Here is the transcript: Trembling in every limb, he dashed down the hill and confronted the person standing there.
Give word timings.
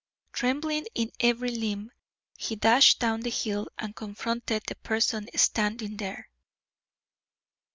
Trembling 0.31 0.87
in 0.95 1.11
every 1.19 1.51
limb, 1.51 1.91
he 2.35 2.55
dashed 2.55 2.97
down 2.97 3.19
the 3.21 3.29
hill 3.29 3.67
and 3.77 3.95
confronted 3.95 4.63
the 4.67 4.73
person 4.77 5.27
standing 5.37 5.97
there. 5.97 6.27